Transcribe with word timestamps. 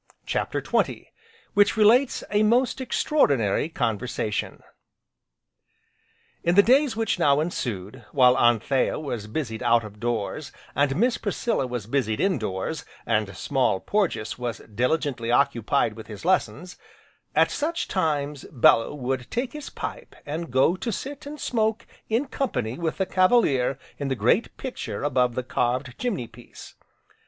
CHAPTER 0.25 0.63
XX 0.63 1.05
Which 1.53 1.77
relates 1.77 2.23
a 2.31 2.41
most 2.41 2.81
extraordinary 2.81 3.69
conversation 3.69 4.63
In 6.43 6.55
the 6.55 6.63
days 6.63 6.95
which 6.95 7.19
now 7.19 7.39
ensued, 7.39 8.03
while 8.11 8.35
Anthea 8.35 8.97
was 8.99 9.27
busied 9.27 9.61
out 9.61 9.83
of 9.83 9.99
doors 9.99 10.51
and 10.73 10.95
Miss 10.95 11.19
Priscilla 11.19 11.67
was 11.67 11.85
busied 11.85 12.19
indoors, 12.19 12.83
and 13.05 13.37
Small 13.37 13.79
Porges 13.79 14.39
was 14.39 14.57
diligently 14.73 15.29
occupied 15.29 15.93
with 15.93 16.07
his 16.07 16.25
lessons, 16.25 16.77
at 17.35 17.51
such 17.51 17.87
times, 17.87 18.45
Bellew 18.51 18.95
would 18.95 19.29
take 19.29 19.53
his 19.53 19.69
pipe 19.69 20.15
and 20.25 20.49
go 20.49 20.75
to 20.77 20.91
sit 20.91 21.27
and 21.27 21.39
smoke 21.39 21.85
in 22.09 22.25
company 22.25 22.75
with 22.79 22.97
the 22.97 23.05
Cavalier 23.05 23.77
in 23.99 24.07
the 24.07 24.15
great 24.15 24.57
picture 24.57 25.03
above 25.03 25.35
the 25.35 25.43
carved 25.43 25.95
chimney 25.99 26.25
piece. 26.25 26.73